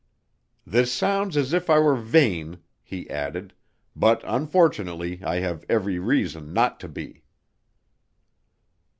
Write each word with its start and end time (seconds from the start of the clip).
"This 0.65 0.91
sounds 0.91 1.37
as 1.37 1.53
if 1.53 1.69
I 1.69 1.77
were 1.77 1.93
vain," 1.95 2.57
he 2.81 3.07
added, 3.07 3.53
"but 3.95 4.19
unfortunately 4.25 5.23
I 5.23 5.41
have 5.41 5.63
every 5.69 5.99
reason 5.99 6.53
not 6.53 6.79
to 6.79 6.87
be." 6.87 7.21